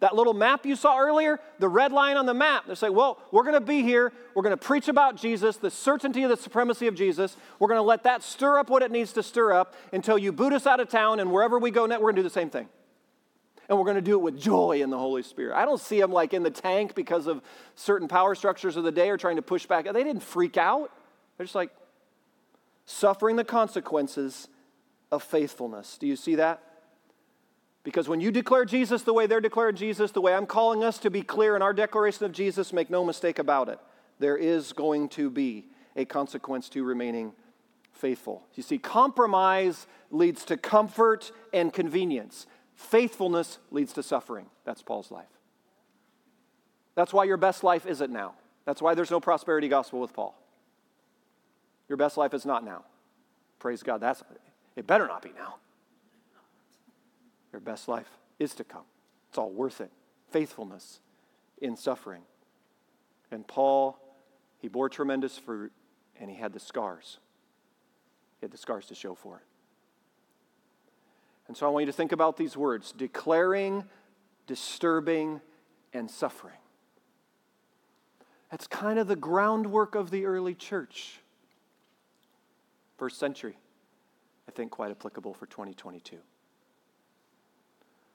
[0.00, 3.18] That little map you saw earlier, the red line on the map, they say, well,
[3.30, 4.12] we're going to be here.
[4.34, 7.36] We're going to preach about Jesus, the certainty of the supremacy of Jesus.
[7.58, 10.32] We're going to let that stir up what it needs to stir up until you
[10.32, 12.32] boot us out of town, and wherever we go next, we're going to do the
[12.32, 12.68] same thing.
[13.68, 15.54] And we're going to do it with joy in the Holy Spirit.
[15.54, 17.42] I don't see them like in the tank because of
[17.74, 19.84] certain power structures of the day or trying to push back.
[19.84, 20.90] They didn't freak out.
[21.36, 21.70] They're just like
[22.86, 24.48] suffering the consequences
[25.12, 25.98] of faithfulness.
[25.98, 26.64] Do you see that?
[27.82, 30.98] Because when you declare Jesus the way they're declaring Jesus, the way I'm calling us
[30.98, 33.78] to be clear in our declaration of Jesus, make no mistake about it.
[34.18, 35.66] There is going to be
[35.96, 37.32] a consequence to remaining
[37.92, 38.46] faithful.
[38.54, 44.46] You see, compromise leads to comfort and convenience, faithfulness leads to suffering.
[44.64, 45.28] That's Paul's life.
[46.94, 48.34] That's why your best life isn't now.
[48.66, 50.36] That's why there's no prosperity gospel with Paul.
[51.88, 52.84] Your best life is not now.
[53.58, 54.00] Praise God.
[54.00, 54.22] That's
[54.76, 55.56] it better not be now.
[57.52, 58.08] Your best life
[58.38, 58.84] is to come.
[59.28, 59.90] It's all worth it.
[60.30, 61.00] Faithfulness
[61.60, 62.22] in suffering.
[63.30, 63.98] And Paul,
[64.58, 65.72] he bore tremendous fruit
[66.18, 67.18] and he had the scars.
[68.40, 69.42] He had the scars to show for it.
[71.48, 73.84] And so I want you to think about these words declaring,
[74.46, 75.40] disturbing,
[75.92, 76.54] and suffering.
[78.50, 81.20] That's kind of the groundwork of the early church.
[82.98, 83.56] First century,
[84.48, 86.18] I think quite applicable for 2022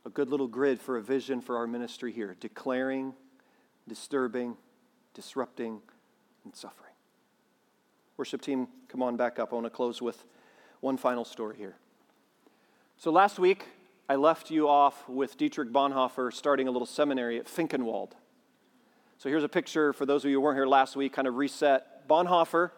[0.05, 3.13] a good little grid for a vision for our ministry here declaring,
[3.87, 4.55] disturbing,
[5.13, 5.81] disrupting,
[6.43, 6.93] and suffering.
[8.17, 9.51] Worship team, come on back up.
[9.51, 10.23] I want to close with
[10.79, 11.75] one final story here.
[12.97, 13.65] So last week,
[14.07, 18.11] I left you off with Dietrich Bonhoeffer starting a little seminary at Finkenwald.
[19.17, 21.35] So here's a picture for those of you who weren't here last week, kind of
[21.35, 22.07] reset.
[22.07, 22.71] Bonhoeffer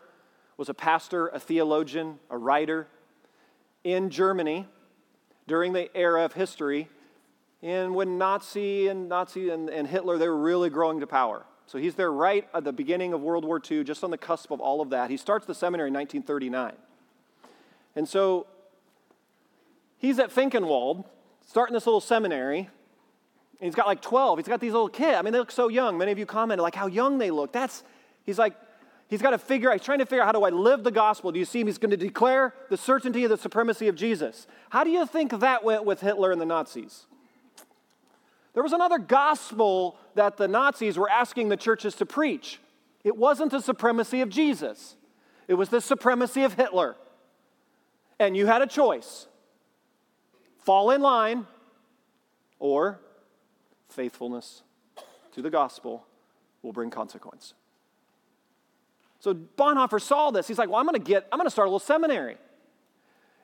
[0.55, 2.87] was a pastor, a theologian, a writer
[3.83, 4.65] in Germany
[5.47, 6.87] during the era of history
[7.62, 11.46] and when Nazi and Nazi and, and Hitler, they were really growing to power.
[11.65, 14.52] So he's there right at the beginning of World War II, just on the cusp
[14.52, 15.10] of all of that.
[15.10, 16.74] He starts the seminary in 1939.
[17.96, 18.48] And so
[19.98, 21.04] he's at Finkenwald,
[21.46, 22.60] starting this little seminary.
[22.60, 22.70] And
[23.60, 24.39] he's got like 12.
[24.39, 25.17] He's got these little kids.
[25.17, 25.98] I mean, they look so young.
[25.98, 27.52] Many of you commented, like, how young they look.
[27.52, 27.84] That's,
[28.24, 28.54] he's like,
[29.08, 31.32] he's got to figure, he's trying to figure out how do I live the gospel.
[31.32, 31.67] Do you see him?
[31.67, 34.48] He's going to declare the certainty of the supremacy of Jesus.
[34.70, 37.08] How do you think that went with Hitler and the Nazis?
[38.53, 42.60] There was another gospel that the Nazis were asking the churches to preach.
[43.03, 44.95] It wasn't the supremacy of Jesus,
[45.47, 46.95] it was the supremacy of Hitler.
[48.19, 49.27] And you had a choice
[50.57, 51.45] fall in line
[52.57, 52.99] or
[53.89, 54.63] faithfulness
[55.33, 56.05] to the gospel
[56.63, 57.53] will bring consequence.
[59.19, 60.47] So Bonhoeffer saw this.
[60.47, 62.38] He's like, well, I'm going to get, I'm going to start a little seminary.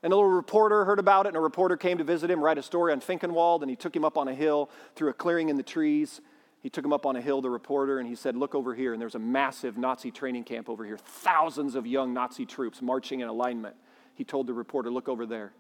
[0.04, 2.58] And a little reporter heard about it, and a reporter came to visit him, write
[2.58, 5.48] a story on Finkenwald, and he took him up on a hill through a clearing
[5.48, 6.20] in the trees.
[6.62, 8.92] He took him up on a hill, the reporter, and he said, Look over here.
[8.92, 13.22] And there's a massive Nazi training camp over here, thousands of young Nazi troops marching
[13.22, 13.76] in alignment.
[14.16, 15.54] He told the reporter, Look over there.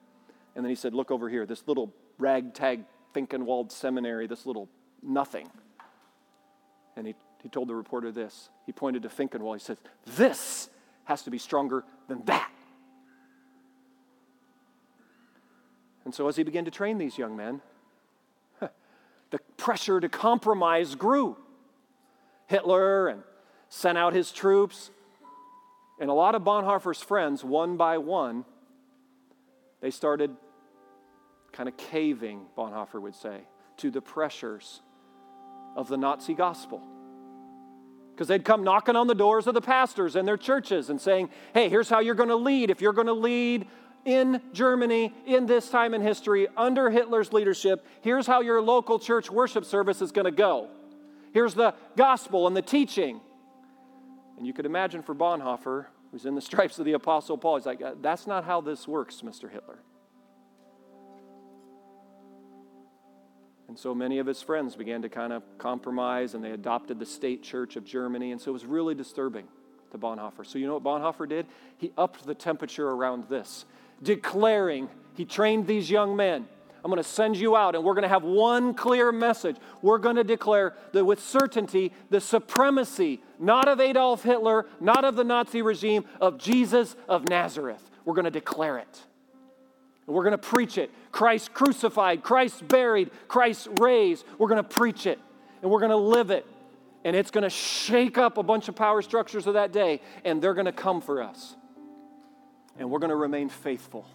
[0.55, 4.69] And then he said, Look over here, this little ragtag Finkenwald seminary, this little
[5.01, 5.49] nothing.
[6.95, 8.49] And he, he told the reporter this.
[8.65, 9.55] He pointed to Finkenwald.
[9.55, 10.69] He said, This
[11.05, 12.52] has to be stronger than that.
[16.13, 17.59] And so, as he began to train these young men,
[18.59, 21.35] the pressure to compromise grew.
[22.45, 23.23] Hitler and
[23.67, 24.91] sent out his troops.
[25.99, 28.45] And a lot of Bonhoeffer's friends, one by one,
[29.81, 30.29] they started
[31.51, 33.47] kind of caving, Bonhoeffer would say,
[33.77, 34.83] to the pressures
[35.75, 36.79] of the Nazi gospel.
[38.13, 41.31] Because they'd come knocking on the doors of the pastors and their churches and saying,
[41.55, 42.69] hey, here's how you're going to lead.
[42.69, 43.65] If you're going to lead
[44.05, 47.85] in Germany in this time in history under Hitler's leadership.
[48.01, 50.69] Here's how your local church worship service is going to go.
[51.33, 53.21] Here's the gospel and the teaching.
[54.37, 57.65] And you could imagine for Bonhoeffer, who's in the stripes of the Apostle Paul, he's
[57.65, 59.51] like, uh, that's not how this works, Mr.
[59.51, 59.79] Hitler.
[63.67, 67.05] And so many of his friends began to kind of compromise and they adopted the
[67.07, 68.31] state church of Germany.
[68.31, 69.47] And so it was really disturbing
[69.91, 70.45] to Bonhoeffer.
[70.45, 71.47] So, you know what Bonhoeffer did?
[71.77, 73.65] He upped the temperature around this
[74.01, 76.47] declaring, he trained these young men.
[76.83, 79.55] I'm going to send you out, and we're going to have one clear message.
[79.81, 85.15] We're going to declare that with certainty the supremacy, not of Adolf Hitler, not of
[85.15, 87.89] the Nazi regime, of Jesus of Nazareth.
[88.03, 89.01] We're going to declare it.
[90.07, 90.91] And we're going to preach it.
[91.13, 94.25] Christ crucified, Christ buried, Christ raised.
[94.37, 95.19] We're going to preach it,
[95.61, 96.45] and we're going to live it
[97.03, 100.41] and it's going to shake up a bunch of power structures of that day, and
[100.41, 101.55] they're going to come for us.
[102.77, 104.05] And we're going to remain faithful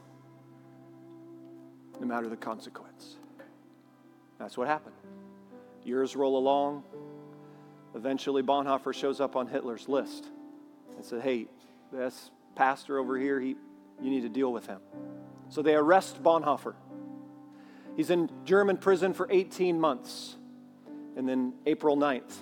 [2.00, 3.16] no matter the consequence.
[4.38, 4.94] That's what happened.
[5.84, 6.84] Years roll along.
[7.94, 10.26] Eventually, Bonhoeffer shows up on Hitler's list
[10.96, 11.46] and said, Hey,
[11.92, 13.56] this pastor over here, he,
[14.00, 14.80] you need to deal with him.
[15.48, 16.74] So they arrest Bonhoeffer.
[17.96, 20.36] He's in German prison for 18 months.
[21.16, 22.32] And then April 9th,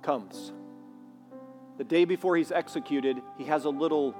[0.00, 0.52] comes.
[1.78, 4.14] The day before he's executed, he has a little,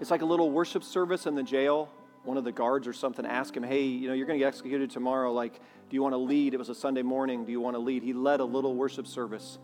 [0.00, 1.90] it's like a little worship service in the jail.
[2.24, 4.48] One of the guards or something asked him, Hey, you know, you're going to get
[4.48, 5.32] executed tomorrow.
[5.32, 5.54] Like,
[5.88, 6.54] do you want to lead?
[6.54, 7.44] It was a Sunday morning.
[7.44, 8.02] Do you want to lead?
[8.02, 9.58] He led a little worship service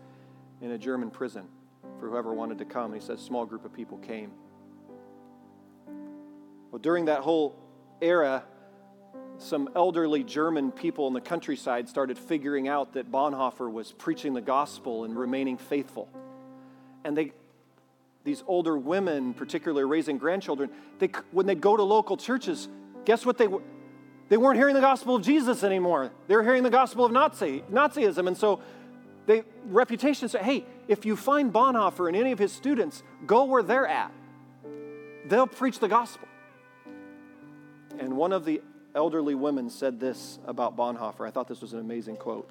[0.61, 1.47] in a German prison
[1.99, 2.93] for whoever wanted to come.
[2.93, 4.31] He said, small group of people came.
[6.71, 7.55] Well, during that whole
[8.01, 8.43] era,
[9.43, 14.41] some elderly German people in the countryside started figuring out that Bonhoeffer was preaching the
[14.41, 16.09] gospel and remaining faithful.
[17.03, 17.33] And they,
[18.23, 20.69] these older women, particularly raising grandchildren,
[20.99, 22.69] they, when they'd go to local churches,
[23.05, 23.61] guess what they were?
[24.29, 26.11] They weren't hearing the gospel of Jesus anymore.
[26.27, 28.27] They were hearing the gospel of Nazi, Nazism.
[28.27, 28.61] And so
[29.25, 33.61] they reputation said, hey, if you find Bonhoeffer and any of his students, go where
[33.61, 34.11] they're at.
[35.27, 36.27] They'll preach the gospel.
[37.99, 38.61] And one of the
[38.95, 41.27] elderly women said this about Bonhoeffer.
[41.27, 42.49] I thought this was an amazing quote.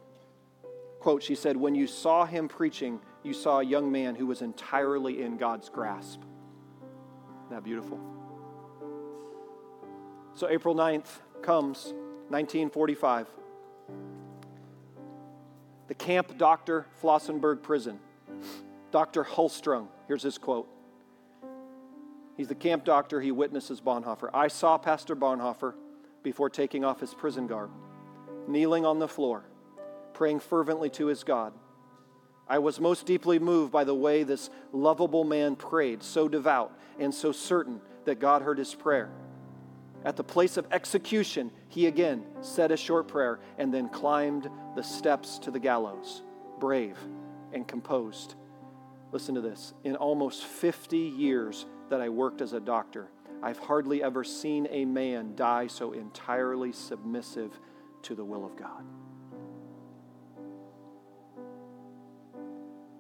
[1.00, 4.42] Quote, she said, When you saw him preaching, you saw a young man who was
[4.42, 6.20] entirely in God's grasp.
[6.20, 8.00] Isn't that beautiful?
[10.34, 11.92] So April 9th comes,
[12.28, 13.28] 1945.
[15.88, 17.98] The camp doctor, Flossenburg prison.
[18.90, 19.24] Dr.
[19.24, 20.68] Hulstrung, here's his quote.
[22.36, 23.20] He's the camp doctor.
[23.20, 24.30] He witnesses Bonhoeffer.
[24.32, 25.74] I saw Pastor Bonhoeffer
[26.22, 27.70] before taking off his prison garb,
[28.46, 29.44] kneeling on the floor,
[30.14, 31.52] praying fervently to his God.
[32.48, 37.14] I was most deeply moved by the way this lovable man prayed, so devout and
[37.14, 39.10] so certain that God heard his prayer.
[40.04, 44.82] At the place of execution, he again said a short prayer and then climbed the
[44.82, 46.22] steps to the gallows,
[46.58, 46.98] brave
[47.52, 48.34] and composed.
[49.12, 49.74] Listen to this.
[49.84, 53.08] In almost 50 years that I worked as a doctor,
[53.42, 57.58] I've hardly ever seen a man die so entirely submissive
[58.02, 58.84] to the will of God.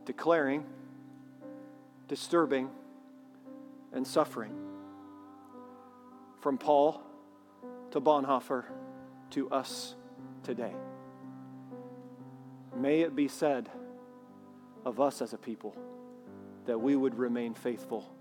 [0.04, 0.64] Declaring,
[2.08, 2.70] disturbing,
[3.92, 4.52] and suffering.
[6.40, 7.00] From Paul
[7.92, 8.64] to Bonhoeffer
[9.30, 9.94] to us
[10.42, 10.72] today.
[12.76, 13.70] May it be said
[14.84, 15.76] of us as a people
[16.66, 18.12] that we would remain faithful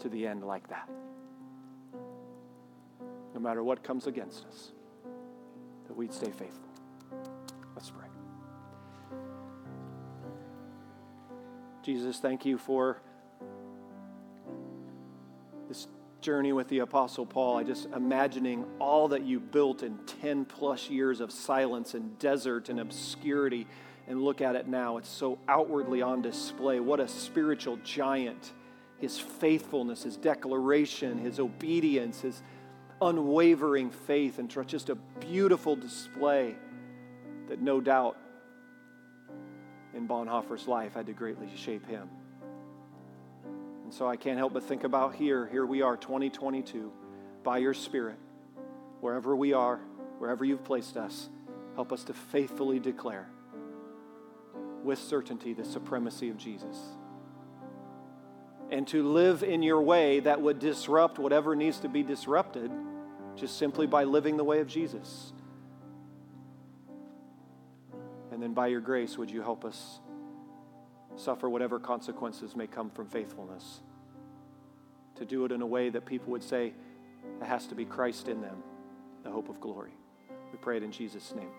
[0.00, 0.90] to the end like that
[3.38, 4.72] no matter what comes against us,
[5.86, 6.68] that we'd stay faithful.
[7.76, 8.08] Let's pray.
[11.84, 13.00] Jesus, thank you for
[15.68, 15.86] this
[16.20, 17.56] journey with the Apostle Paul.
[17.58, 22.68] I just imagining all that you built in 10 plus years of silence and desert
[22.68, 23.68] and obscurity,
[24.08, 24.96] and look at it now.
[24.96, 26.80] It's so outwardly on display.
[26.80, 28.52] What a spiritual giant.
[28.98, 32.42] His faithfulness, his declaration, his obedience, his
[33.00, 34.50] unwavering faith and.
[34.66, 36.56] Just a beautiful display
[37.48, 38.16] that no doubt
[39.94, 42.08] in Bonhoeffer's life had to greatly shape him.
[43.84, 46.92] And so I can't help but think about here, here we are, 2022,
[47.42, 48.18] by your Spirit,
[49.00, 49.80] wherever we are,
[50.18, 51.30] wherever you've placed us,
[51.74, 53.28] help us to faithfully declare
[54.84, 56.76] with certainty the supremacy of Jesus.
[58.70, 62.70] And to live in your way that would disrupt whatever needs to be disrupted
[63.38, 65.32] just simply by living the way of Jesus.
[68.32, 70.00] And then by your grace, would you help us
[71.16, 73.80] suffer whatever consequences may come from faithfulness?
[75.16, 76.72] To do it in a way that people would say,
[77.40, 78.62] it has to be Christ in them,
[79.24, 79.92] the hope of glory.
[80.52, 81.50] We pray it in Jesus' name.